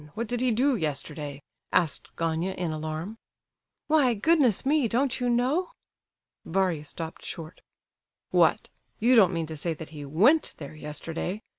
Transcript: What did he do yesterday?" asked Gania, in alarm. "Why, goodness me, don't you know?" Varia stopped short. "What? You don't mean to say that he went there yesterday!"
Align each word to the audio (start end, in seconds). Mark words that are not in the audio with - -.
What 0.15 0.25
did 0.25 0.41
he 0.41 0.49
do 0.49 0.75
yesterday?" 0.75 1.43
asked 1.71 2.15
Gania, 2.15 2.55
in 2.55 2.71
alarm. 2.71 3.19
"Why, 3.85 4.15
goodness 4.15 4.65
me, 4.65 4.87
don't 4.87 5.19
you 5.19 5.29
know?" 5.29 5.73
Varia 6.43 6.85
stopped 6.85 7.23
short. 7.23 7.61
"What? 8.31 8.71
You 8.97 9.15
don't 9.15 9.31
mean 9.31 9.45
to 9.45 9.55
say 9.55 9.75
that 9.75 9.89
he 9.89 10.03
went 10.03 10.55
there 10.57 10.73
yesterday!" 10.73 11.43